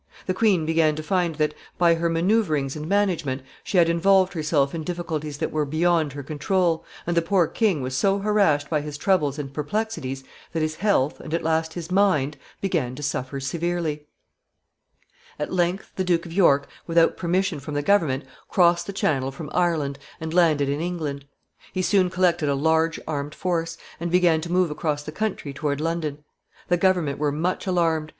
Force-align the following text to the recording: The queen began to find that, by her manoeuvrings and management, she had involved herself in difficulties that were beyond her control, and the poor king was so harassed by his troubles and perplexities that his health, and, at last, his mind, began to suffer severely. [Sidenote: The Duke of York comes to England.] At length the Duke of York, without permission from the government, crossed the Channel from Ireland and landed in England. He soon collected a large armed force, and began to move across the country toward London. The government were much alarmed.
The 0.25 0.33
queen 0.33 0.65
began 0.65 0.95
to 0.95 1.03
find 1.03 1.35
that, 1.35 1.53
by 1.77 1.93
her 1.93 2.09
manoeuvrings 2.09 2.75
and 2.75 2.89
management, 2.89 3.43
she 3.63 3.77
had 3.77 3.87
involved 3.87 4.33
herself 4.33 4.73
in 4.73 4.83
difficulties 4.83 5.37
that 5.37 5.51
were 5.51 5.63
beyond 5.63 6.13
her 6.13 6.23
control, 6.23 6.83
and 7.05 7.15
the 7.15 7.21
poor 7.21 7.45
king 7.45 7.83
was 7.83 7.95
so 7.95 8.17
harassed 8.17 8.67
by 8.67 8.81
his 8.81 8.97
troubles 8.97 9.37
and 9.37 9.53
perplexities 9.53 10.23
that 10.53 10.61
his 10.63 10.77
health, 10.77 11.19
and, 11.19 11.35
at 11.35 11.43
last, 11.43 11.73
his 11.75 11.91
mind, 11.91 12.35
began 12.61 12.95
to 12.95 13.03
suffer 13.03 13.39
severely. 13.39 14.07
[Sidenote: 15.37 15.81
The 15.95 16.03
Duke 16.03 16.25
of 16.25 16.33
York 16.33 16.63
comes 16.63 16.71
to 16.71 16.71
England.] 16.73 16.79
At 16.87 16.87
length 16.87 16.87
the 16.87 16.93
Duke 16.95 17.09
of 17.13 17.13
York, 17.13 17.13
without 17.13 17.17
permission 17.17 17.59
from 17.59 17.73
the 17.75 17.83
government, 17.83 18.23
crossed 18.49 18.87
the 18.87 18.93
Channel 18.93 19.29
from 19.31 19.51
Ireland 19.53 19.99
and 20.19 20.33
landed 20.33 20.67
in 20.67 20.81
England. 20.81 21.25
He 21.73 21.83
soon 21.83 22.09
collected 22.09 22.49
a 22.49 22.55
large 22.55 22.99
armed 23.07 23.35
force, 23.35 23.77
and 23.99 24.09
began 24.09 24.41
to 24.41 24.51
move 24.51 24.71
across 24.71 25.03
the 25.03 25.11
country 25.11 25.53
toward 25.53 25.79
London. 25.79 26.23
The 26.69 26.77
government 26.77 27.19
were 27.19 27.31
much 27.31 27.67
alarmed. 27.67 28.09